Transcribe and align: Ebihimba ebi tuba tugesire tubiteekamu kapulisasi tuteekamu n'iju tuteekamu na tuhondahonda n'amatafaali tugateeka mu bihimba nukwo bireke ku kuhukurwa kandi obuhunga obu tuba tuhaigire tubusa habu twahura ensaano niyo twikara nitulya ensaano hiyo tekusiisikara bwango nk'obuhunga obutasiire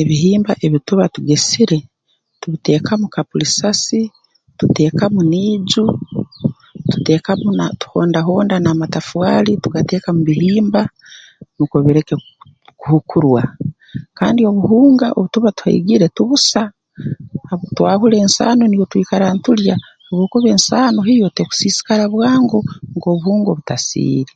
Ebihimba 0.00 0.52
ebi 0.64 0.78
tuba 0.86 1.04
tugesire 1.14 1.78
tubiteekamu 2.40 3.06
kapulisasi 3.14 4.00
tuteekamu 4.58 5.20
n'iju 5.30 5.84
tuteekamu 6.90 7.48
na 7.58 7.66
tuhondahonda 7.80 8.56
n'amatafaali 8.60 9.52
tugateeka 9.62 10.08
mu 10.16 10.22
bihimba 10.28 10.82
nukwo 11.54 11.76
bireke 11.84 12.14
ku 12.24 12.72
kuhukurwa 12.80 13.42
kandi 14.18 14.40
obuhunga 14.50 15.06
obu 15.16 15.28
tuba 15.34 15.50
tuhaigire 15.56 16.06
tubusa 16.16 16.60
habu 17.48 17.64
twahura 17.76 18.16
ensaano 18.24 18.62
niyo 18.66 18.84
twikara 18.92 19.26
nitulya 19.34 19.74
ensaano 20.54 20.98
hiyo 21.10 21.26
tekusiisikara 21.36 22.04
bwango 22.14 22.58
nk'obuhunga 22.96 23.48
obutasiire 23.50 24.32